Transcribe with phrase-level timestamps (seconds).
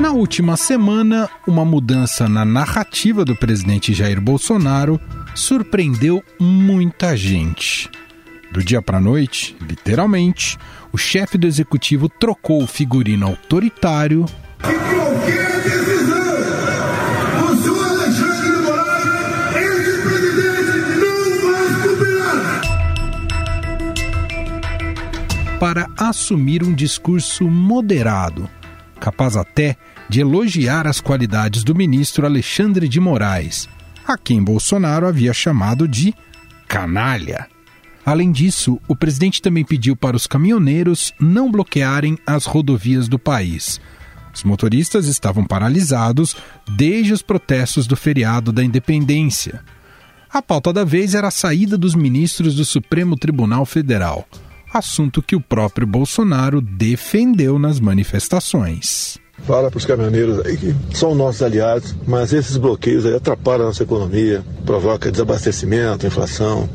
[0.00, 5.00] Na última semana, uma mudança na narrativa do presidente Jair Bolsonaro
[5.36, 7.88] surpreendeu muita gente.
[8.52, 10.58] Do dia para a noite, literalmente,
[10.92, 14.26] o chefe do executivo trocou o figurino autoritário.
[14.60, 16.34] qualquer decisão
[17.38, 19.06] do senhor Alexandre de Moraes,
[19.56, 21.22] ex-presidente, não
[21.52, 22.34] vai cumprirá.
[25.60, 28.50] Para assumir um discurso moderado,
[29.04, 29.76] capaz até
[30.08, 33.68] de elogiar as qualidades do ministro Alexandre de Moraes,
[34.06, 36.14] a quem Bolsonaro havia chamado de
[36.66, 37.46] canalha.
[38.06, 43.78] Além disso, o presidente também pediu para os caminhoneiros não bloquearem as rodovias do país.
[44.34, 46.34] Os motoristas estavam paralisados
[46.66, 49.62] desde os protestos do feriado da independência.
[50.32, 54.26] A pauta da vez era a saída dos ministros do Supremo Tribunal Federal,
[54.78, 59.18] assunto que o próprio Bolsonaro defendeu nas manifestações.
[59.46, 63.66] Fala para os caminhoneiros aí que são nossos aliados, mas esses bloqueios aí atrapalham a
[63.66, 66.68] nossa economia, provoca desabastecimento, inflação,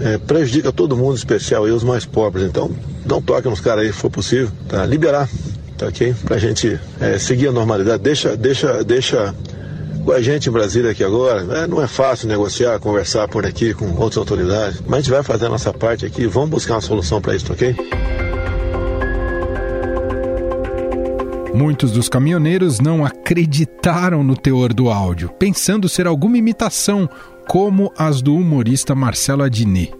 [0.00, 2.46] é, prejudica todo mundo, especial aí os mais pobres.
[2.46, 2.70] Então,
[3.10, 4.84] um toque nos caras aí, se for possível, tá?
[4.86, 5.28] Liberar,
[5.76, 6.14] tá ok?
[6.24, 8.02] Pra gente é, seguir a normalidade.
[8.02, 9.34] Deixa, deixa, deixa
[10.08, 11.42] com a gente em Brasília aqui agora.
[11.58, 15.22] É, não é fácil negociar, conversar por aqui com outras autoridades, mas a gente vai
[15.22, 16.26] fazer a nossa parte aqui.
[16.26, 17.76] Vamos buscar uma solução para isso, ok?
[21.54, 27.06] Muitos dos caminhoneiros não acreditaram no teor do áudio, pensando ser alguma imitação
[27.46, 29.92] como as do humorista Marcelo Adnet.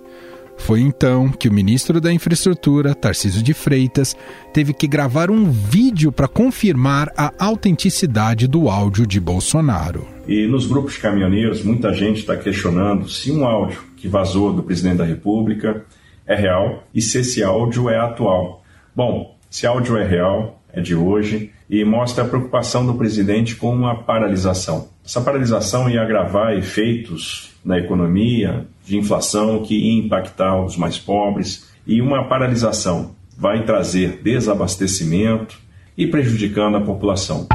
[0.58, 4.14] Foi então que o ministro da Infraestrutura, Tarcísio de Freitas,
[4.52, 10.06] teve que gravar um vídeo para confirmar a autenticidade do áudio de Bolsonaro.
[10.26, 14.62] E nos grupos de caminhoneiros, muita gente está questionando se um áudio que vazou do
[14.62, 15.84] presidente da República
[16.26, 18.62] é real e se esse áudio é atual.
[18.94, 23.74] Bom, se áudio é real, é de hoje, e mostra a preocupação do presidente com
[23.74, 24.88] uma paralisação.
[25.08, 31.66] Essa paralisação ia agravar efeitos na economia, de inflação, que ia impactar os mais pobres,
[31.86, 35.58] e uma paralisação vai trazer desabastecimento
[35.96, 37.48] e prejudicando a população.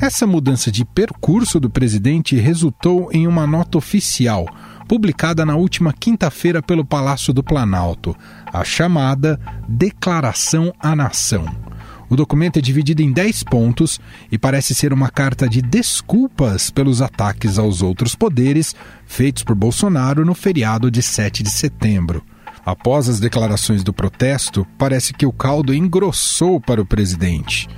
[0.00, 4.46] Essa mudança de percurso do presidente resultou em uma nota oficial
[4.88, 8.16] publicada na última quinta-feira pelo Palácio do Planalto,
[8.50, 9.38] a chamada
[9.68, 11.46] Declaração à Nação.
[12.08, 14.00] O documento é dividido em 10 pontos
[14.30, 18.74] e parece ser uma carta de desculpas pelos ataques aos outros poderes
[19.06, 22.22] feitos por Bolsonaro no feriado de 7 de setembro.
[22.64, 27.68] Após as declarações do protesto, parece que o caldo engrossou para o presidente.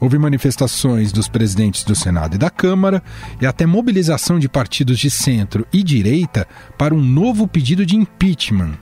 [0.00, 3.02] Houve manifestações dos presidentes do Senado e da Câmara
[3.38, 6.48] e até mobilização de partidos de centro e direita
[6.78, 8.78] para um novo pedido de impeachment.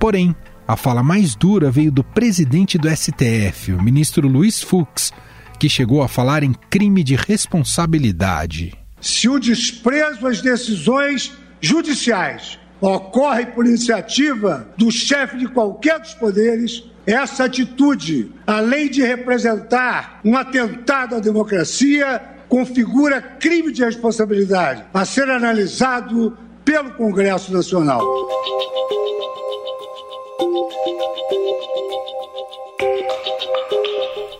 [0.00, 0.34] Porém,
[0.66, 5.12] a fala mais dura veio do presidente do STF, o ministro Luiz Fux,
[5.58, 8.72] que chegou a falar em crime de responsabilidade.
[9.00, 16.84] Se o desprezo às decisões judiciais ocorre por iniciativa do chefe de qualquer dos poderes,
[17.06, 25.30] essa atitude, além de representar um atentado à democracia, configura crime de responsabilidade a ser
[25.30, 28.02] analisado pelo Congresso Nacional.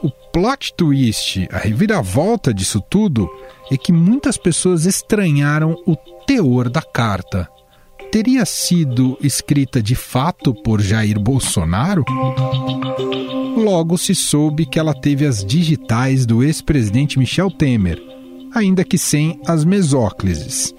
[0.02, 3.28] O plot twist, a reviravolta disso tudo,
[3.70, 5.96] é que muitas pessoas estranharam o
[6.26, 7.48] teor da carta
[8.12, 12.04] teria sido escrita de fato por Jair Bolsonaro?
[13.56, 18.00] Logo se soube que ela teve as digitais do ex-presidente Michel Temer,
[18.54, 20.74] ainda que sem as mesóclises.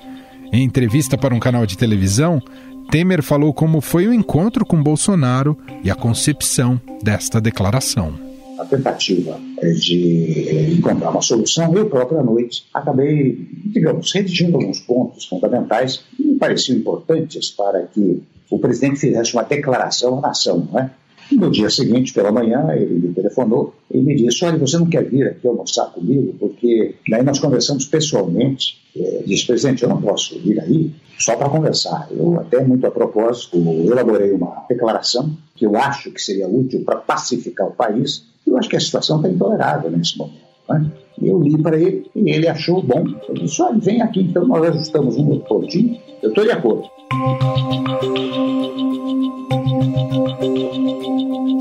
[0.51, 2.41] Em entrevista para um canal de televisão,
[2.89, 8.27] Temer falou como foi o encontro com Bolsonaro e a concepção desta declaração
[8.57, 14.57] a tentativa eh, de eh, encontrar uma solução, eu próprio à noite acabei, digamos, redigindo
[14.57, 20.21] alguns pontos fundamentais que me pareciam importantes para que o presidente fizesse uma declaração à
[20.21, 20.89] nação, não é?
[21.31, 25.03] No dia seguinte, pela manhã, ele me telefonou e me disse: Olha, você não quer
[25.03, 26.33] vir aqui almoçar comigo?
[26.39, 28.77] Porque daí nós conversamos pessoalmente.
[28.95, 32.07] É, disse, presidente, eu não posso vir aí só para conversar.
[32.11, 36.95] Eu, até muito a propósito, elaborei uma declaração que eu acho que seria útil para
[36.95, 40.47] pacificar o país eu acho que a situação está intolerável nesse momento.
[40.69, 40.89] Né?
[41.21, 43.03] Eu li para ele e ele achou bom.
[43.29, 45.99] Ele disse: olha, vem aqui, então nós ajustamos um pontinho.
[46.21, 46.87] Eu estou de acordo.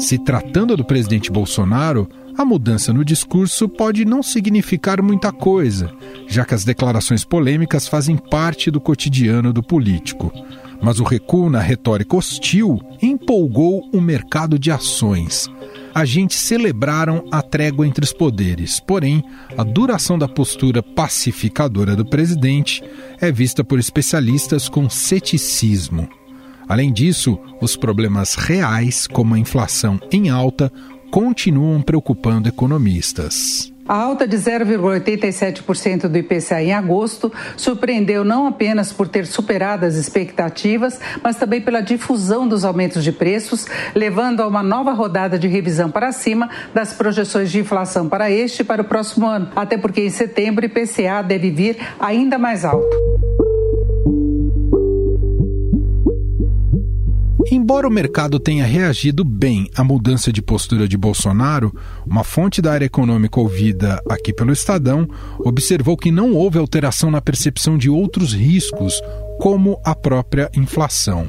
[0.07, 2.09] Se tratando do presidente Bolsonaro,
[2.39, 5.93] a mudança no discurso pode não significar muita coisa,
[6.29, 10.33] já que as declarações polêmicas fazem parte do cotidiano do político.
[10.81, 15.51] Mas o recuo na retórica hostil empolgou o mercado de ações.
[15.93, 19.25] Agentes celebraram a trégua entre os poderes, porém,
[19.59, 22.81] a duração da postura pacificadora do presidente
[23.21, 26.09] é vista por especialistas com ceticismo.
[26.69, 30.73] Além disso, os problemas reais, como a inflação em alta,
[31.11, 33.73] continuam preocupando economistas.
[33.89, 39.95] A alta de 0,87% do IPCA em agosto surpreendeu não apenas por ter superado as
[39.95, 45.47] expectativas, mas também pela difusão dos aumentos de preços, levando a uma nova rodada de
[45.47, 49.79] revisão para cima das projeções de inflação para este e para o próximo ano, até
[49.79, 53.26] porque em setembro o IPCA deve vir ainda mais alto.
[57.51, 61.73] Embora o mercado tenha reagido bem à mudança de postura de Bolsonaro,
[62.05, 65.07] uma fonte da área econômica ouvida aqui pelo Estadão
[65.39, 69.01] observou que não houve alteração na percepção de outros riscos,
[69.39, 71.25] como a própria inflação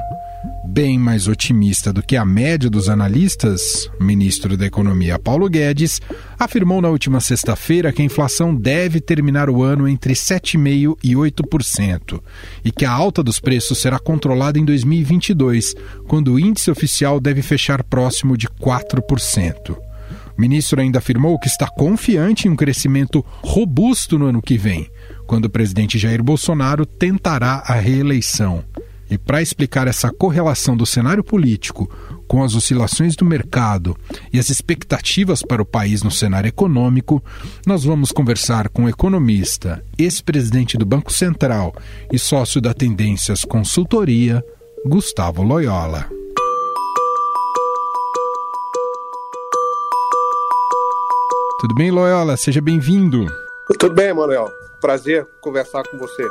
[0.67, 6.01] bem mais otimista do que a média dos analistas, o ministro da Economia Paulo Guedes
[6.37, 12.21] afirmou na última sexta-feira que a inflação deve terminar o ano entre 7,5% e 8%
[12.65, 15.73] e que a alta dos preços será controlada em 2022,
[16.07, 19.71] quando o índice oficial deve fechar próximo de 4%.
[20.37, 24.87] O ministro ainda afirmou que está confiante em um crescimento robusto no ano que vem,
[25.25, 28.63] quando o presidente Jair Bolsonaro tentará a reeleição.
[29.09, 31.89] E para explicar essa correlação do cenário político
[32.27, 33.97] com as oscilações do mercado
[34.33, 37.23] e as expectativas para o país no cenário econômico,
[37.65, 41.73] nós vamos conversar com o economista, ex-presidente do Banco Central
[42.11, 44.43] e sócio da Tendências Consultoria,
[44.85, 46.09] Gustavo Loyola.
[51.59, 52.37] Tudo bem, Loyola?
[52.37, 53.25] Seja bem-vindo.
[53.79, 54.47] Tudo bem, Manuel.
[54.79, 56.23] Prazer conversar com você.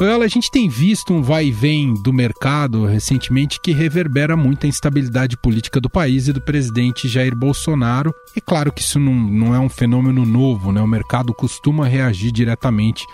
[0.00, 4.64] Ela, a gente tem visto um vai e vem do mercado recentemente que reverbera muito
[4.64, 8.14] a instabilidade política do país e do presidente Jair Bolsonaro.
[8.36, 10.80] E claro que isso não, não é um fenômeno novo, né?
[10.80, 13.04] O mercado costuma reagir diretamente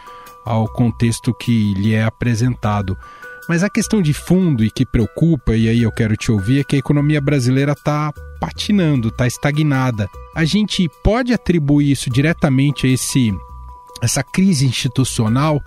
[0.44, 2.98] ao contexto que lhe é apresentado.
[3.48, 6.64] Mas a questão de fundo e que preocupa, e aí eu quero te ouvir, é
[6.64, 10.08] que a economia brasileira está patinando, está estagnada.
[10.34, 13.32] A gente pode atribuir isso diretamente a esse
[14.02, 15.62] essa crise institucional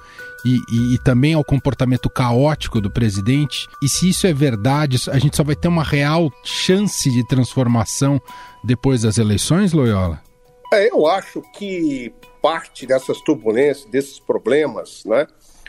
[0.45, 3.68] e, e, e, também ao comportamento caótico do presidente.
[3.84, 8.22] E se isso é verdade, a gente só vai ter uma real chance de transformação
[8.63, 10.22] depois das eleições, Loyola?
[10.74, 15.28] É, eu acho que parte dessas turbulências, desses problemas, né,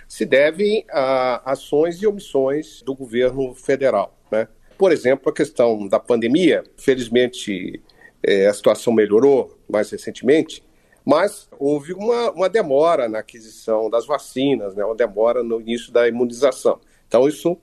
[0.08, 4.16] se devem a ações e omissões do governo federal.
[4.30, 4.48] Né?
[4.76, 7.82] Por exemplo, a questão da pandemia, felizmente
[8.22, 10.62] é, a situação melhorou mais recentemente,
[11.08, 16.06] mas houve uma, uma demora na aquisição das vacinas, né, uma demora no início da
[16.06, 16.78] imunização.
[17.06, 17.56] Então, isso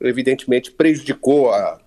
[0.00, 1.80] evidentemente prejudicou a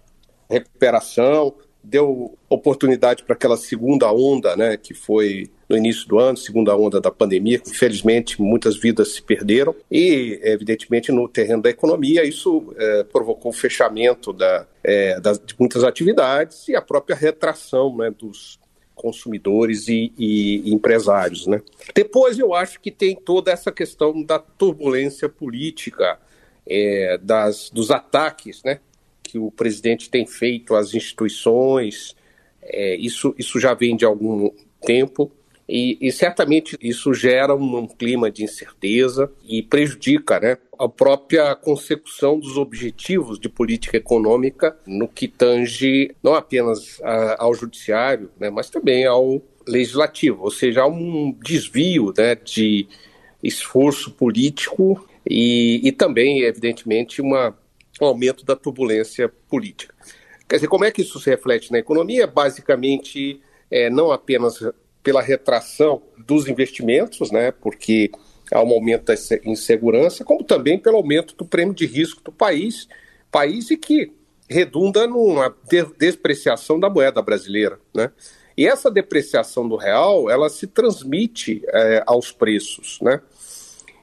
[0.50, 1.54] recuperação,
[1.84, 7.02] deu oportunidade para aquela segunda onda, né, que foi no início do ano, segunda onda
[7.02, 7.62] da pandemia.
[7.68, 13.54] Infelizmente, muitas vidas se perderam e, evidentemente, no terreno da economia, isso é, provocou o
[13.54, 18.61] fechamento da, é, das, de muitas atividades e a própria retração né, dos,
[19.01, 21.48] consumidores e, e, empresários.
[21.48, 21.59] Né?
[21.95, 26.19] Depois eu acho que tem toda essa questão da turbulência política,
[26.68, 28.80] é, das, dos ataques né,
[29.24, 32.15] que o presidente tem feito às instituições.
[32.62, 34.51] É, isso, isso já vem de algum
[34.86, 35.31] tempo.
[35.74, 41.56] E, e, certamente isso gera um, um, clima de incerteza e prejudica né, a própria
[41.56, 48.50] consecução dos objetivos de política econômica no que tange não apenas a, ao judiciário, né,
[48.50, 52.86] mas também ao legislativo, ou seja, há um desvio né, de
[53.42, 57.58] esforço político e, e também, evidentemente, uma,
[58.01, 59.96] um aumento da turbulência política.
[60.50, 62.28] Quer dizer, como é que isso se reflete na economia?
[62.28, 63.40] Basicamente,
[63.72, 64.62] é, não apenas
[65.03, 68.12] pela retração dos investimentos, né, porque
[68.51, 69.15] há um aumento da
[69.46, 72.88] insegurança, como também pelo aumento do prêmio de risco do país,
[73.31, 74.12] país e que
[74.50, 75.55] redunda numa
[75.98, 78.12] despreciação da moeda brasileira, né?
[78.58, 83.22] E essa depreciação do real, ela se transmite é, aos preços, né?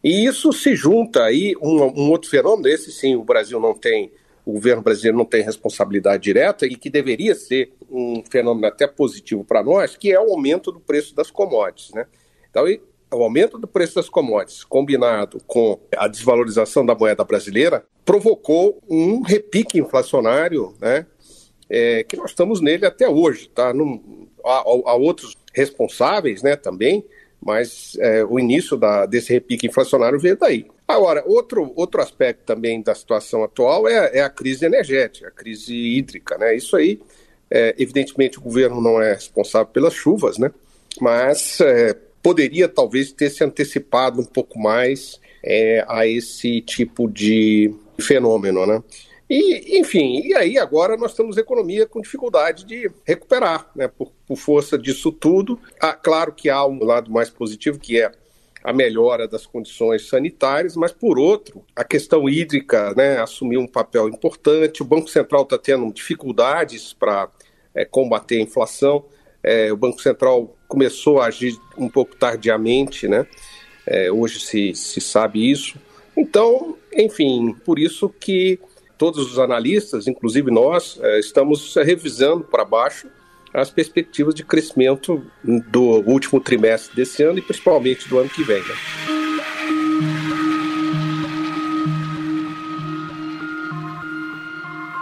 [0.02, 4.10] E isso se junta aí um, um outro fenômeno, esse sim o Brasil não tem
[4.48, 9.44] o governo brasileiro não tem responsabilidade direta e que deveria ser um fenômeno até positivo
[9.44, 11.92] para nós, que é o aumento do preço das commodities.
[11.92, 12.06] Né?
[12.48, 12.64] Então,
[13.12, 19.20] o aumento do preço das commodities, combinado com a desvalorização da moeda brasileira, provocou um
[19.20, 21.04] repique inflacionário né,
[21.68, 23.50] é, que nós estamos nele até hoje.
[23.50, 23.74] Tá?
[23.74, 27.04] Num, há, há outros responsáveis né, também,
[27.40, 30.66] Mas é, o início da, desse repique inflacionário veio daí.
[30.86, 35.74] Agora, outro, outro aspecto também da situação atual é, é a crise energética, a crise
[35.74, 36.36] hídrica.
[36.38, 36.56] Né?
[36.56, 37.00] Isso aí,
[37.50, 40.50] é, evidentemente, o governo não é responsável pelas chuvas, né?
[41.00, 47.72] mas é, poderia talvez ter se antecipado um pouco mais é, a esse tipo de
[48.00, 48.66] fenômeno.
[48.66, 48.82] Né?
[49.28, 54.36] E, enfim, e aí agora nós temos economia com dificuldade de recuperar, né, por, por
[54.36, 55.60] força disso tudo.
[55.78, 58.10] Ah, claro que há um lado mais positivo, que é
[58.64, 64.08] a melhora das condições sanitárias, mas por outro, a questão hídrica né, assumiu um papel
[64.08, 64.82] importante.
[64.82, 67.28] O Banco Central está tendo dificuldades para
[67.74, 69.04] é, combater a inflação.
[69.42, 73.26] É, o Banco Central começou a agir um pouco tardiamente, né?
[73.86, 75.78] É, hoje se, se sabe isso.
[76.16, 78.58] Então, enfim, por isso que
[78.98, 83.08] todos os analistas, inclusive nós, eh, estamos revisando para baixo
[83.54, 88.60] as perspectivas de crescimento do último trimestre desse ano e principalmente do ano que vem.
[88.60, 88.74] Né?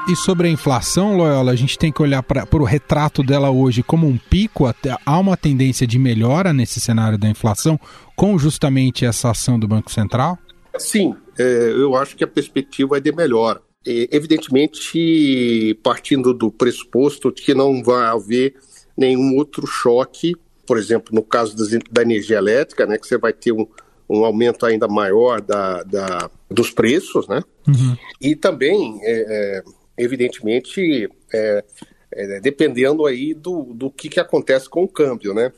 [0.08, 3.82] E sobre a inflação, Loyola, a gente tem que olhar para o retrato dela hoje
[3.82, 4.66] como um pico.
[5.04, 7.80] Há uma tendência de melhora nesse cenário da inflação
[8.14, 10.38] com justamente essa ação do Banco Central?
[10.78, 13.65] Sim, é, eu acho que a perspectiva é de melhora.
[13.86, 18.54] É, evidentemente partindo do pressuposto de que não vai haver
[18.96, 20.34] nenhum outro choque,
[20.66, 21.54] por exemplo, no caso
[21.90, 23.66] da energia elétrica, né, que você vai ter um,
[24.08, 27.42] um aumento ainda maior da, da dos preços, né?
[27.66, 27.96] Uhum.
[28.20, 29.12] E também, é,
[29.58, 29.62] é,
[29.98, 31.64] evidentemente, é,
[32.12, 35.52] é, dependendo aí do, do que, que acontece com o câmbio, né?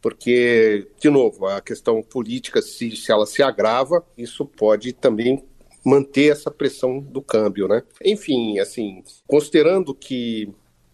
[0.00, 5.44] Porque, de novo, a questão política, se, se ela se agrava, isso pode também
[5.84, 7.82] manter essa pressão do câmbio, né?
[8.04, 10.48] Enfim, assim, considerando que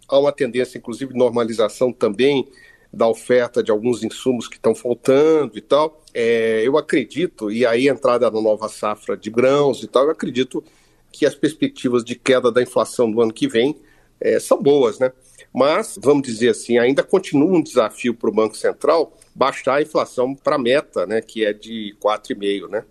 [0.08, 2.46] há uma tendência, inclusive, de normalização também
[2.92, 7.88] da oferta de alguns insumos que estão faltando e tal, é, eu acredito, e aí
[7.88, 10.64] a entrada na nova safra de grãos e tal, eu acredito
[11.12, 13.76] que as perspectivas de queda da inflação do ano que vem
[14.20, 15.12] é, são boas, né?
[15.52, 20.34] Mas, vamos dizer assim, ainda continua um desafio para o Banco Central baixar a inflação
[20.34, 22.84] para a meta, né, que é de 4,5%, né?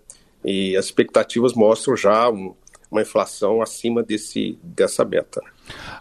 [0.47, 2.55] E as expectativas mostram já um,
[2.89, 5.41] uma inflação acima desse, dessa meta.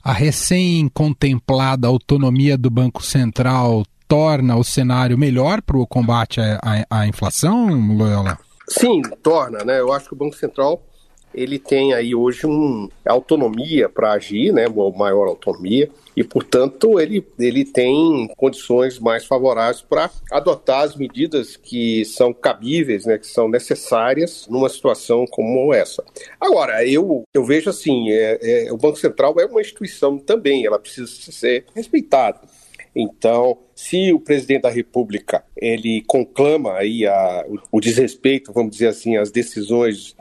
[0.05, 7.01] A recém-contemplada autonomia do Banco Central torna o cenário melhor para o combate à, à,
[7.01, 8.39] à inflação, Loyola?
[8.69, 9.81] Sim, torna, né?
[9.81, 10.81] Eu acho que o Banco Central
[11.37, 17.25] ele tem aí hoje um autonomia para agir, né, uma maior autonomia, e, portanto, ele,
[17.39, 23.49] ele tem condições mais favoráveis para adotar as medidas que são cabíveis, né, que são
[23.49, 26.03] necessárias numa situação como essa.
[26.41, 30.79] Agora, eu, eu vejo assim, é, é, o Banco Central é uma instituição também, ela
[30.79, 32.41] precisa ser respeitada.
[32.99, 39.19] Então, se o presidente da República ele conclama aí a, o desrespeito, vamos dizer assim,
[39.19, 40.17] às decisões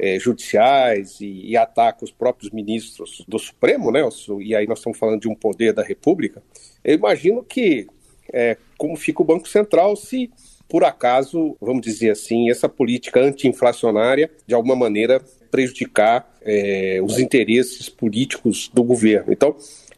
[0.00, 4.00] é, judiciais e, e ataca os próprios ministros do Supremo, né?
[4.40, 6.42] E aí nós estamos falando de um poder da República.
[6.82, 7.86] Eu imagino que
[8.32, 10.30] é, como fica o Banco Central se
[10.66, 17.88] por acaso, vamos dizer assim, essa política anti-inflacionária de alguma maneira prejudicar é, os interesses
[17.88, 19.32] políticos do governo.
[19.32, 19.56] Então,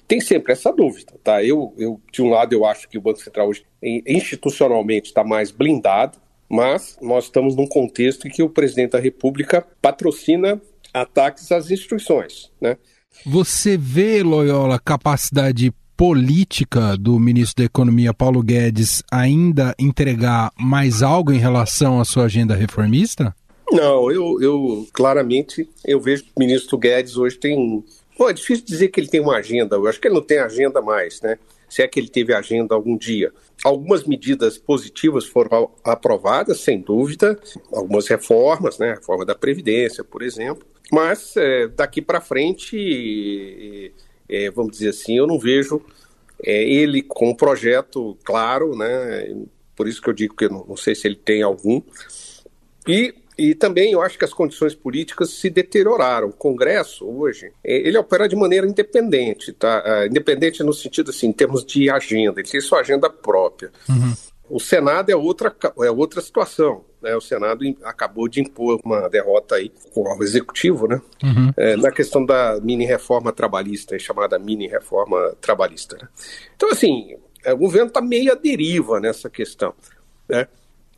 [0.08, 1.44] tem sempre essa dúvida, tá?
[1.44, 5.50] Eu, eu, de um lado, eu acho que o Banco Central hoje institucionalmente está mais
[5.50, 6.18] blindado,
[6.52, 10.60] mas nós estamos num contexto em que o presidente da República patrocina
[10.92, 12.76] ataques às instituições, né?
[13.24, 21.32] Você vê, Loyola, capacidade política do ministro da Economia, Paulo Guedes, ainda entregar mais algo
[21.32, 23.34] em relação à sua agenda reformista?
[23.70, 27.82] Não, eu, eu claramente eu vejo que o ministro Guedes hoje tem.
[28.18, 30.38] Pô, é difícil dizer que ele tem uma agenda, eu acho que ele não tem
[30.38, 31.38] agenda mais, né?
[31.72, 33.32] Se é que ele teve agenda algum dia.
[33.64, 37.40] Algumas medidas positivas foram aprovadas, sem dúvida,
[37.72, 43.90] algumas reformas, né, a reforma da Previdência, por exemplo, mas é, daqui para frente,
[44.28, 45.80] é, vamos dizer assim, eu não vejo
[46.44, 49.34] é, ele com um projeto claro, né,
[49.74, 51.80] por isso que eu digo que eu não, não sei se ele tem algum,
[52.86, 56.28] e e também eu acho que as condições políticas se deterioraram.
[56.28, 59.82] O Congresso, hoje, é, ele opera de maneira independente, tá?
[59.84, 63.70] Ah, independente no sentido, assim, em termos de agenda, ele tem sua agenda própria.
[63.88, 64.12] Uhum.
[64.50, 66.84] O Senado é outra, é outra situação.
[67.00, 67.16] Né?
[67.16, 71.00] O Senado acabou de impor uma derrota aí com o Executivo, né?
[71.22, 71.52] Uhum.
[71.56, 75.96] É, na questão da mini-reforma trabalhista, chamada mini-reforma trabalhista.
[75.96, 76.08] Né?
[76.54, 79.74] Então, assim, é, o governo está meio à deriva nessa questão.
[80.28, 80.46] Né?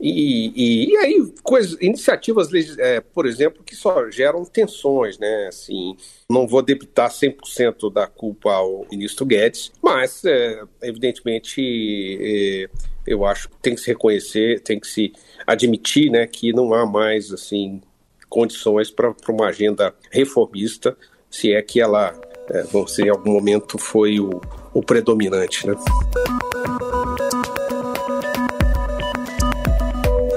[0.06, 5.46] E, e, e, aí, coisas, iniciativas, é, por exemplo, que só geram tensões, né?
[5.48, 5.96] Assim,
[6.28, 12.68] não vou debitar 100% da culpa ao ministro Guedes, mas, é, evidentemente, é,
[13.06, 15.10] eu acho que tem que se reconhecer, tem que se
[15.46, 17.80] admitir né, que não há mais assim
[18.28, 20.94] condições para uma agenda reformista,
[21.30, 22.14] se é que ela,
[22.50, 24.38] é, se em algum momento foi o,
[24.74, 25.66] o predominante.
[25.66, 25.74] Né?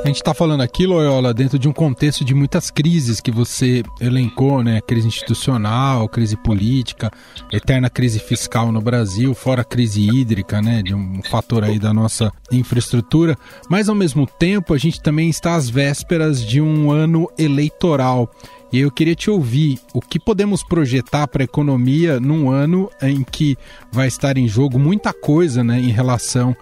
[0.07, 3.83] A gente está falando aqui, Loyola, dentro de um contexto de muitas crises que você
[3.99, 4.79] elencou, né?
[4.79, 7.11] Crise institucional, crise política,
[7.51, 10.81] eterna crise fiscal no Brasil, fora a crise hídrica, né?
[10.81, 13.37] De um fator aí da nossa infraestrutura.
[13.69, 18.31] Mas ao mesmo tempo, a gente também está às vésperas de um ano eleitoral.
[18.71, 23.23] E eu queria te ouvir o que podemos projetar para a economia num ano em
[23.23, 23.57] que
[23.91, 26.55] vai estar em jogo muita coisa né, em relação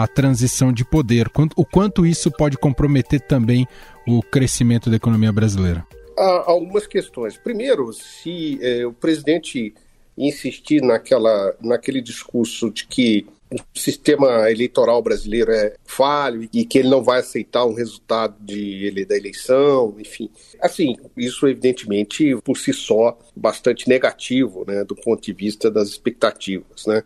[0.00, 1.30] a transição de poder.
[1.56, 3.66] O quanto isso pode comprometer também
[4.06, 5.86] o crescimento da economia brasileira?
[6.16, 7.36] Há algumas questões.
[7.36, 9.74] Primeiro, se é, o presidente
[10.16, 16.88] insistir naquela, naquele discurso de que o sistema eleitoral brasileiro é falho e que ele
[16.88, 20.30] não vai aceitar um resultado de, ele, da eleição, enfim.
[20.60, 26.86] Assim, isso evidentemente por si só bastante negativo, né, do ponto de vista das expectativas,
[26.86, 27.02] né.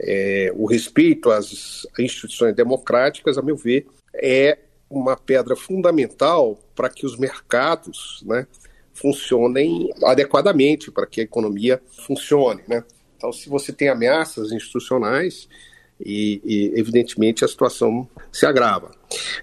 [0.00, 7.04] É, o respeito às instituições democráticas, a meu ver, é uma pedra fundamental para que
[7.04, 8.46] os mercados né,
[8.94, 12.62] funcionem adequadamente, para que a economia funcione.
[12.66, 12.82] Né?
[13.16, 15.48] Então, se você tem ameaças institucionais,
[16.00, 18.92] e, e evidentemente a situação se agrava.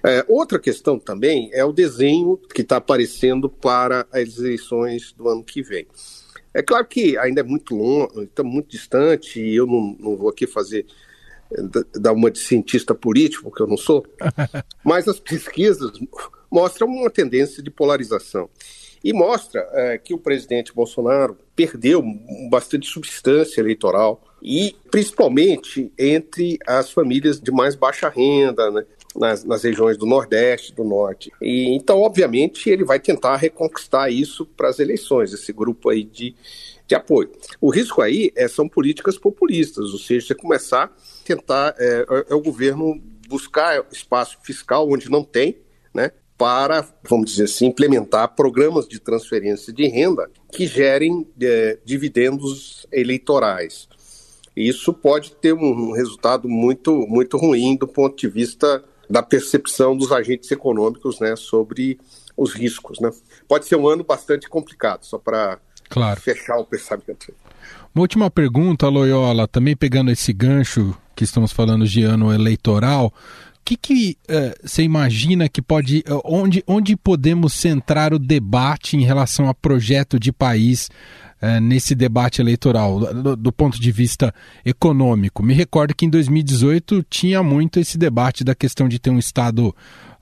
[0.04, 5.44] É, outra questão também é o desenho que está aparecendo para as eleições do ano
[5.44, 5.86] que vem.
[6.56, 10.30] É claro que ainda é muito longe, está muito distante, e eu não, não vou
[10.30, 10.86] aqui fazer
[11.94, 14.06] dar uma de cientista político, porque eu não sou,
[14.82, 15.92] mas as pesquisas
[16.50, 18.48] mostram uma tendência de polarização.
[19.04, 22.02] E mostra é, que o presidente Bolsonaro perdeu
[22.50, 28.86] bastante substância eleitoral, e principalmente entre as famílias de mais baixa renda, né?
[29.18, 31.32] Nas, nas regiões do Nordeste, do Norte.
[31.40, 36.34] E, então, obviamente, ele vai tentar reconquistar isso para as eleições, esse grupo aí de,
[36.86, 37.30] de apoio.
[37.60, 40.90] O risco aí é, são políticas populistas, ou seja, você começar a
[41.24, 45.58] tentar, é, é, é o governo buscar espaço fiscal onde não tem,
[45.92, 52.86] né, para, vamos dizer assim, implementar programas de transferência de renda que gerem é, dividendos
[52.92, 53.88] eleitorais.
[54.54, 60.12] Isso pode ter um resultado muito, muito ruim do ponto de vista da percepção dos
[60.12, 61.98] agentes econômicos né, sobre
[62.36, 63.00] os riscos.
[63.00, 63.10] Né?
[63.48, 66.20] Pode ser um ano bastante complicado, só para claro.
[66.20, 67.32] fechar o pensamento.
[67.94, 73.12] Uma última pergunta, Loyola, também pegando esse gancho que estamos falando de ano eleitoral, o
[73.64, 76.04] que, que uh, você imagina que pode.
[76.08, 80.88] Uh, onde, onde podemos centrar o debate em relação a projeto de país
[81.40, 85.42] é, nesse debate eleitoral, do, do, ponto de vista econômico.
[85.42, 89.74] Me recordo que em 2018 tinha muito esse debate da questão de ter um Estado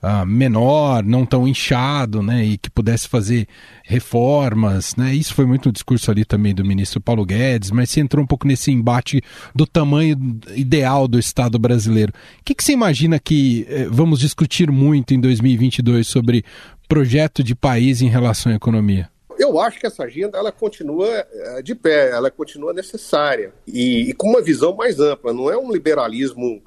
[0.03, 3.47] uh, menor, não tão inchado, né, e que pudesse fazer
[3.83, 4.95] reformas.
[4.95, 5.15] Né?
[5.15, 8.27] Isso foi muito no discurso ali também do ministro Paulo Guedes, mas se entrou um
[8.27, 9.21] pouco nesse embate
[9.53, 10.17] do tamanho
[10.55, 12.13] ideal do Estado brasileiro.
[12.39, 16.43] O que, que você imagina que eh, vamos discutir muito em 2022 sobre
[16.87, 19.14] projeto de país em relação à economia?
[19.37, 24.13] Eu acho que essa agenda ela continua eh, de pé, ela continua necessária e, e
[24.13, 25.33] com uma visão mais ampla.
[25.33, 26.61] Não é um liberalismo,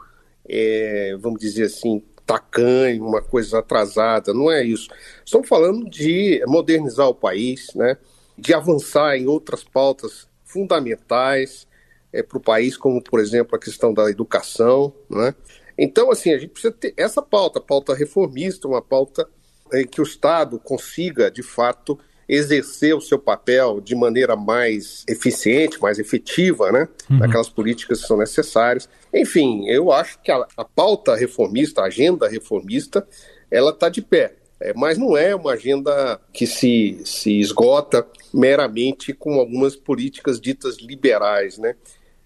[0.48, 4.34] é, vamos dizer assim, tacanho, uma coisa atrasada.
[4.34, 4.88] Não é isso.
[5.24, 7.96] Estamos falando de modernizar o país, né?
[8.36, 11.66] De avançar em outras pautas fundamentais
[12.12, 15.34] é, para o país, como por exemplo a questão da educação, né?
[15.76, 19.28] Então, assim, a gente precisa ter essa pauta, pauta reformista, uma pauta
[19.72, 21.98] em que o Estado consiga, de fato,
[22.28, 26.88] exercer o seu papel de maneira mais eficiente, mais efetiva, né?
[27.10, 27.18] Uhum.
[27.18, 28.88] Naquelas políticas que são necessárias.
[29.14, 33.06] Enfim, eu acho que a, a pauta reformista, a agenda reformista,
[33.50, 34.34] ela está de pé.
[34.60, 40.78] É, mas não é uma agenda que se, se esgota meramente com algumas políticas ditas
[40.78, 41.76] liberais, né?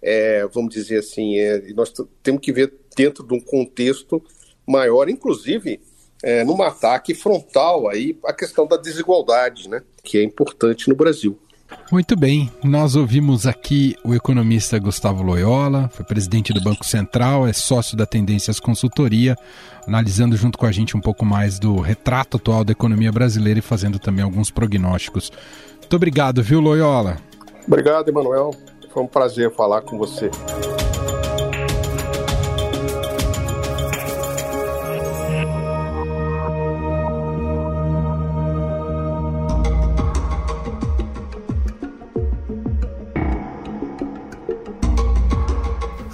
[0.01, 4.21] É, vamos dizer assim, é, nós temos que ver dentro de um contexto
[4.67, 5.81] maior, inclusive
[6.23, 11.39] é, num ataque frontal aí a questão da desigualdade, né, que é importante no Brasil.
[11.91, 17.53] Muito bem, nós ouvimos aqui o economista Gustavo Loyola, foi presidente do Banco Central, é
[17.53, 19.37] sócio da Tendências Consultoria,
[19.87, 23.63] analisando junto com a gente um pouco mais do retrato atual da economia brasileira e
[23.63, 25.31] fazendo também alguns prognósticos.
[25.79, 27.17] Muito obrigado, viu, Loyola?
[27.67, 28.51] Obrigado, Emanuel.
[28.91, 30.31] Foi um prazer falar com você.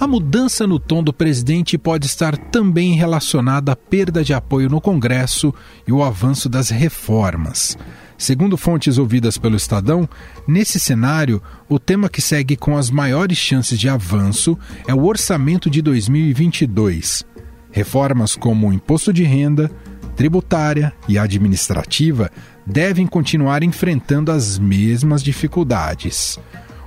[0.09, 5.53] Mudança no tom do presidente pode estar também relacionada à perda de apoio no Congresso
[5.87, 7.77] e o avanço das reformas.
[8.17, 10.09] Segundo fontes ouvidas pelo Estadão,
[10.47, 15.69] nesse cenário, o tema que segue com as maiores chances de avanço é o orçamento
[15.69, 17.23] de 2022.
[17.71, 19.71] Reformas como o imposto de renda,
[20.15, 22.31] tributária e administrativa
[22.65, 26.39] devem continuar enfrentando as mesmas dificuldades.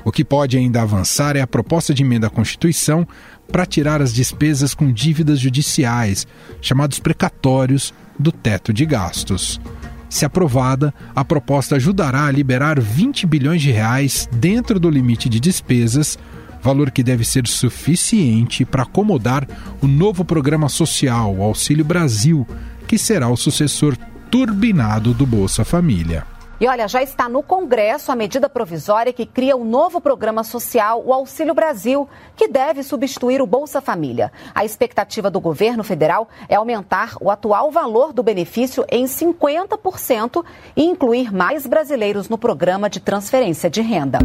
[0.04, 3.06] O que pode ainda avançar é a proposta de emenda à Constituição
[3.50, 6.26] para tirar as despesas com dívidas judiciais,
[6.60, 9.60] chamados precatórios, do teto de gastos.
[10.08, 15.40] Se aprovada, a proposta ajudará a liberar 20 bilhões de reais dentro do limite de
[15.40, 16.18] despesas,
[16.62, 19.48] valor que deve ser suficiente para acomodar
[19.80, 22.46] o novo programa social, o Auxílio Brasil,
[22.86, 23.96] que será o sucessor
[24.30, 26.31] turbinado do Bolsa Família.
[26.62, 30.44] E olha, já está no Congresso a medida provisória que cria o um novo programa
[30.44, 34.30] social, o Auxílio Brasil, que deve substituir o Bolsa Família.
[34.54, 40.44] A expectativa do governo federal é aumentar o atual valor do benefício em 50%
[40.76, 44.20] e incluir mais brasileiros no programa de transferência de renda.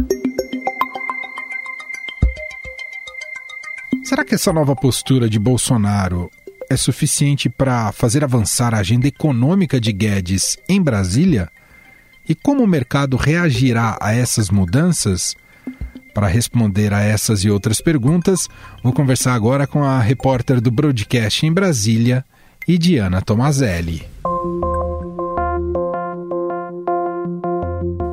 [4.04, 6.30] Será que essa nova postura de Bolsonaro
[6.70, 11.50] é suficiente para fazer avançar a agenda econômica de Guedes em Brasília?
[12.28, 15.34] E como o mercado reagirá a essas mudanças?
[16.12, 18.48] Para responder a essas e outras perguntas,
[18.82, 22.24] vou conversar agora com a repórter do Broadcast em Brasília,
[22.66, 24.06] Diana Tomazelli.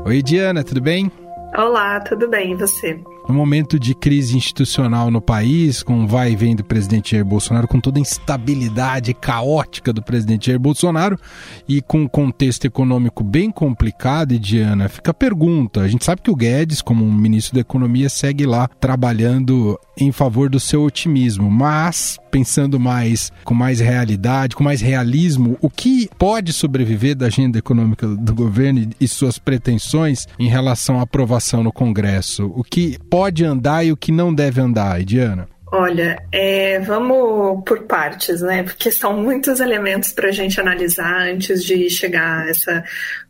[0.06, 1.12] Oi, Diana, tudo bem?
[1.58, 2.97] Olá, tudo bem, e você?
[3.27, 7.25] No momento de crise institucional no país, com o vai e vem do presidente Jair
[7.25, 11.19] Bolsonaro, com toda a instabilidade caótica do presidente Jair Bolsonaro
[11.67, 15.81] e com um contexto econômico bem complicado, e Diana, fica a pergunta.
[15.81, 20.49] A gente sabe que o Guedes, como ministro da Economia, segue lá trabalhando em favor
[20.49, 26.51] do seu otimismo, mas pensando mais com mais realidade, com mais realismo, o que pode
[26.51, 32.51] sobreviver da agenda econômica do governo e suas pretensões em relação à aprovação no Congresso?
[32.53, 32.97] O que
[33.43, 35.47] andar e o que não deve andar, Diana?
[35.71, 38.63] Olha, é, vamos por partes, né?
[38.63, 42.84] Porque são muitos elementos para a gente analisar antes de chegar a essa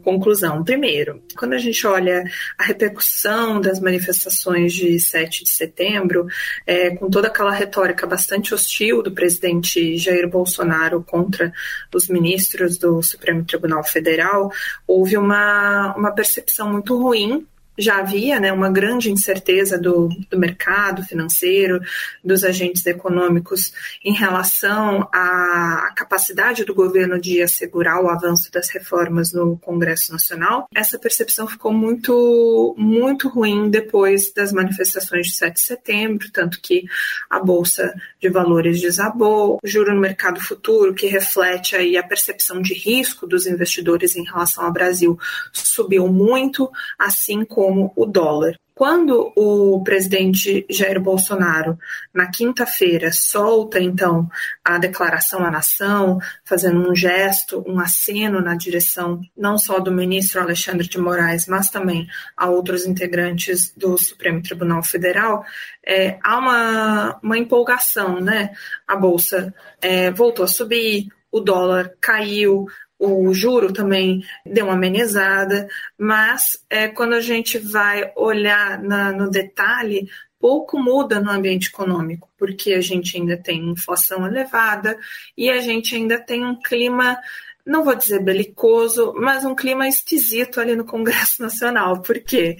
[0.03, 0.63] conclusão.
[0.63, 2.23] Primeiro, quando a gente olha
[2.57, 6.27] a repercussão das manifestações de 7 de setembro,
[6.67, 11.51] é, com toda aquela retórica bastante hostil do presidente Jair Bolsonaro contra
[11.93, 14.51] os ministros do Supremo Tribunal Federal,
[14.85, 21.03] houve uma, uma percepção muito ruim já havia né, uma grande incerteza do, do, mercado
[21.03, 21.81] financeiro,
[22.23, 29.33] dos agentes econômicos em relação à capacidade do governo de assegurar o avanço das reformas
[29.33, 30.67] no Congresso Nacional.
[30.73, 36.85] Essa percepção ficou muito, muito ruim depois das manifestações de 7 de setembro, tanto que
[37.29, 42.61] a Bolsa de Valores desabou, o juro no mercado futuro, que reflete aí a percepção
[42.61, 45.17] de risco dos investidores em relação ao Brasil,
[45.51, 48.55] subiu muito, assim como como o dólar.
[48.75, 51.79] Quando o presidente Jair Bolsonaro,
[52.13, 54.29] na quinta-feira, solta então
[54.63, 60.41] a declaração à nação, fazendo um gesto, um aceno na direção não só do ministro
[60.41, 62.05] Alexandre de Moraes, mas também
[62.37, 65.43] a outros integrantes do Supremo Tribunal Federal,
[65.83, 68.51] é, há uma, uma empolgação, né?
[68.87, 72.67] A bolsa é, voltou a subir, o dólar caiu,
[72.99, 79.29] o juro também deu uma amenizada, mas é, quando a gente vai olhar na, no
[79.29, 84.97] detalhe, pouco muda no ambiente econômico, porque a gente ainda tem inflação elevada
[85.37, 87.17] e a gente ainda tem um clima,
[87.65, 92.57] não vou dizer belicoso, mas um clima esquisito ali no Congresso Nacional, porque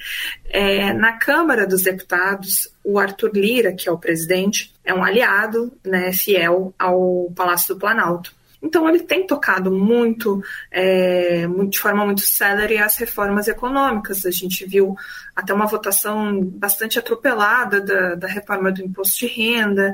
[0.50, 5.72] é, na Câmara dos Deputados, o Arthur Lira, que é o presidente, é um aliado
[5.86, 8.36] né, fiel ao Palácio do Planalto.
[8.66, 14.26] Então, ele tem tocado muito, é, de forma muito célere, as reformas econômicas.
[14.26, 14.96] A gente viu
[15.36, 19.94] até uma votação bastante atropelada da, da reforma do imposto de renda,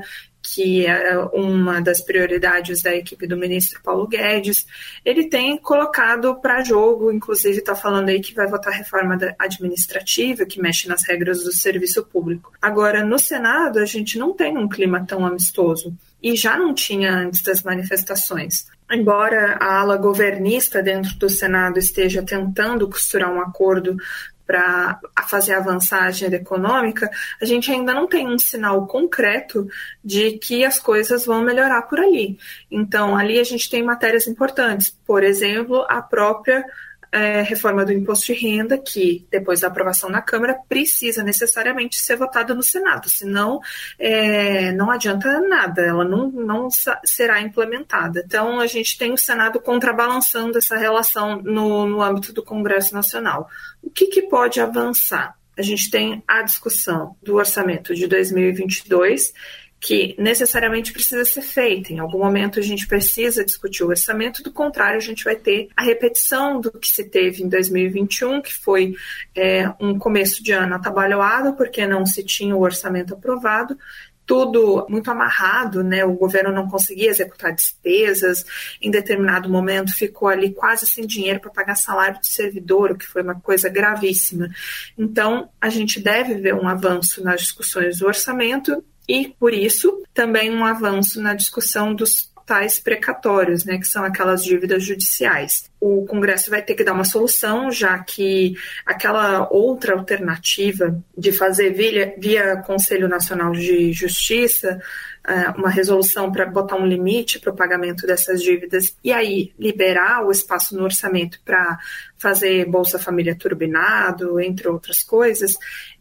[0.52, 4.66] que é uma das prioridades da equipe do ministro Paulo Guedes,
[5.02, 10.60] ele tem colocado para jogo, inclusive está falando aí que vai votar reforma administrativa, que
[10.60, 12.52] mexe nas regras do serviço público.
[12.60, 17.12] Agora, no Senado, a gente não tem um clima tão amistoso e já não tinha
[17.12, 18.66] antes das manifestações.
[18.90, 23.96] Embora a ala governista dentro do Senado esteja tentando costurar um acordo
[24.46, 29.66] para fazer avançar a agenda econômica, a gente ainda não tem um sinal concreto
[30.04, 32.38] de que as coisas vão melhorar por ali.
[32.70, 36.64] Então, ali a gente tem matérias importantes, por exemplo, a própria
[37.12, 42.16] é, reforma do imposto de renda, que depois da aprovação na Câmara precisa necessariamente ser
[42.16, 43.60] votada no Senado, senão
[43.98, 46.68] é, não adianta nada, ela não, não
[47.04, 48.22] será implementada.
[48.24, 53.48] Então, a gente tem o Senado contrabalançando essa relação no, no âmbito do Congresso Nacional.
[53.82, 55.36] O que, que pode avançar?
[55.56, 59.34] A gente tem a discussão do orçamento de 2022
[59.82, 61.92] que necessariamente precisa ser feita.
[61.92, 65.68] Em algum momento a gente precisa discutir o orçamento, do contrário, a gente vai ter
[65.76, 68.94] a repetição do que se teve em 2021, que foi
[69.34, 73.76] é, um começo de ano atabalhoado, porque não se tinha o orçamento aprovado,
[74.24, 76.04] tudo muito amarrado, né?
[76.04, 78.46] O governo não conseguia executar despesas,
[78.80, 83.04] em determinado momento ficou ali quase sem dinheiro para pagar salário de servidor, o que
[83.04, 84.48] foi uma coisa gravíssima.
[84.96, 90.50] Então, a gente deve ver um avanço nas discussões do orçamento e, por isso, também
[90.50, 95.70] um avanço na discussão dos tais precatórios, né, que são aquelas dívidas judiciais.
[95.80, 98.54] O Congresso vai ter que dar uma solução, já que
[98.86, 104.80] aquela outra alternativa de fazer via, via Conselho Nacional de Justiça
[105.24, 110.26] é, uma resolução para botar um limite para o pagamento dessas dívidas e aí liberar
[110.26, 111.78] o espaço no orçamento para
[112.18, 115.54] fazer Bolsa Família turbinado, entre outras coisas,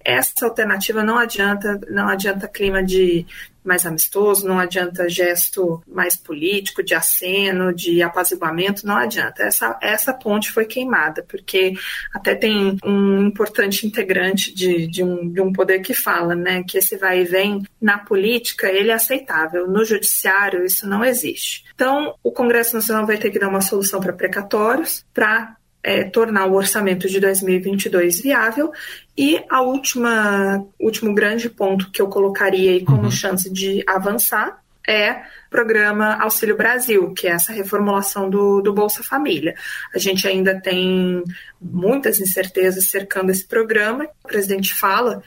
[0.04, 3.26] essa alternativa não adianta, não adianta clima de
[3.64, 9.44] mais amistoso, não adianta gesto mais político, de aceno, de apaziguamento, não adianta.
[9.44, 11.74] Essa, essa ponte foi queimada, porque
[12.14, 16.78] até tem um importante integrante de, de, um, de um poder que fala né, que
[16.78, 21.64] esse vai e vem na política ele é aceitável, no judiciário isso não existe.
[21.74, 26.46] Então, o Congresso Nacional vai ter que dar uma solução para precatórios, para é, tornar
[26.48, 28.72] o orçamento de 2022 viável.
[29.18, 33.12] E a última, último grande ponto que eu colocaria aí como uhum.
[33.12, 39.04] chance de avançar é o programa Auxílio Brasil, que é essa reformulação do, do Bolsa
[39.04, 39.54] Família.
[39.94, 41.24] A gente ainda tem
[41.62, 44.08] muitas incertezas cercando esse programa.
[44.24, 45.22] O presidente fala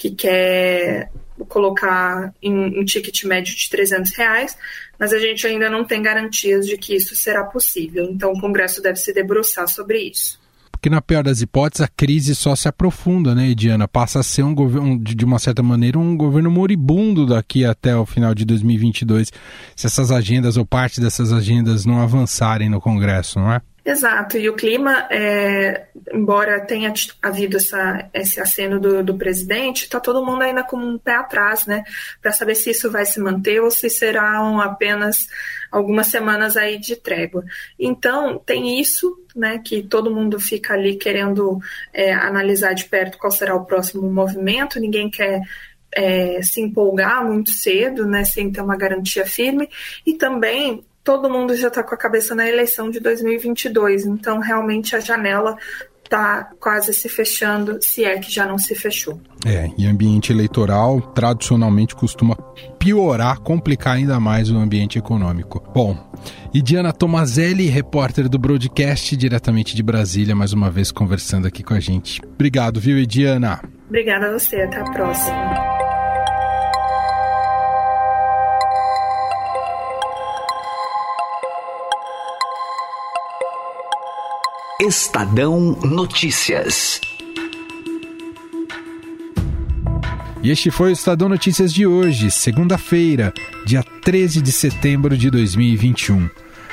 [0.00, 1.10] que quer
[1.46, 4.56] colocar em um ticket médio de 300 reais,
[4.98, 8.08] mas a gente ainda não tem garantias de que isso será possível.
[8.10, 10.40] Então, o Congresso deve se debruçar sobre isso.
[10.72, 13.86] Porque, na pior das hipóteses, a crise só se aprofunda, né, Ediana?
[13.86, 18.06] Passa a ser, um governo, de uma certa maneira, um governo moribundo daqui até o
[18.06, 19.30] final de 2022,
[19.76, 23.60] se essas agendas ou parte dessas agendas não avançarem no Congresso, não é?
[23.84, 29.98] Exato, e o clima, é, embora tenha havido essa, esse aceno do, do presidente, está
[29.98, 31.82] todo mundo ainda com um pé atrás, né,
[32.20, 35.26] para saber se isso vai se manter ou se serão apenas
[35.72, 37.44] algumas semanas aí de trégua.
[37.78, 41.58] Então, tem isso, né, que todo mundo fica ali querendo
[41.92, 45.40] é, analisar de perto qual será o próximo movimento, ninguém quer
[45.92, 49.68] é, se empolgar muito cedo, né, sem ter uma garantia firme,
[50.04, 54.94] e também todo mundo já está com a cabeça na eleição de 2022, então realmente
[54.94, 55.56] a janela
[56.10, 59.20] está quase se fechando, se é que já não se fechou.
[59.46, 62.34] É, e ambiente eleitoral tradicionalmente costuma
[62.78, 65.62] piorar, complicar ainda mais o ambiente econômico.
[65.72, 65.96] Bom,
[66.52, 71.74] e Diana Tomazelli, repórter do Broadcast, diretamente de Brasília, mais uma vez conversando aqui com
[71.74, 72.20] a gente.
[72.24, 73.62] Obrigado, viu, Diana?
[73.86, 75.79] Obrigada a você, até a próxima.
[84.80, 87.02] Estadão Notícias.
[90.42, 93.30] E este foi o Estadão Notícias de hoje, segunda-feira,
[93.66, 96.30] dia 13 de setembro de 2021.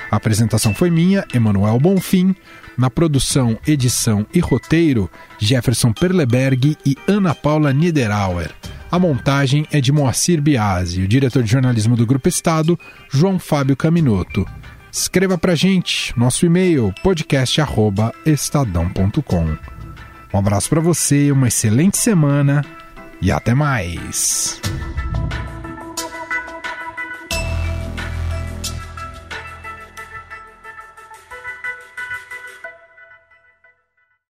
[0.10, 2.34] A apresentação foi minha, Emanuel Bonfim.
[2.78, 8.56] Na produção, edição e roteiro, Jefferson Perleberg e Ana Paula Niederauer.
[8.90, 12.80] A montagem é de Moacir Biasi, o diretor de jornalismo do Grupo Estado,
[13.12, 14.46] João Fábio Caminoto.
[14.98, 19.58] Escreva pra gente, nosso e-mail podcast@estadão.com.
[20.34, 22.66] Um abraço para você, uma excelente semana
[23.22, 24.60] e até mais.